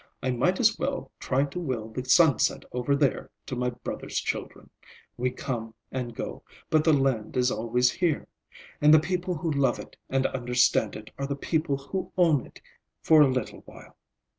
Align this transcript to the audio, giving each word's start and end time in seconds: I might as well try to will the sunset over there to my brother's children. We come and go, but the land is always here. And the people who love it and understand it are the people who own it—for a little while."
I 0.23 0.31
might 0.31 0.59
as 0.59 0.79
well 0.79 1.11
try 1.19 1.43
to 1.43 1.59
will 1.59 1.89
the 1.89 2.03
sunset 2.03 2.63
over 2.71 2.95
there 2.95 3.29
to 3.45 3.55
my 3.55 3.69
brother's 3.69 4.17
children. 4.19 4.71
We 5.15 5.29
come 5.29 5.75
and 5.91 6.15
go, 6.15 6.41
but 6.71 6.83
the 6.83 6.91
land 6.91 7.37
is 7.37 7.51
always 7.51 7.91
here. 7.91 8.27
And 8.81 8.95
the 8.95 8.99
people 8.99 9.35
who 9.35 9.51
love 9.51 9.77
it 9.77 9.95
and 10.09 10.25
understand 10.25 10.95
it 10.95 11.11
are 11.19 11.27
the 11.27 11.35
people 11.35 11.77
who 11.77 12.11
own 12.17 12.47
it—for 12.47 13.21
a 13.21 13.31
little 13.31 13.59
while." 13.67 13.95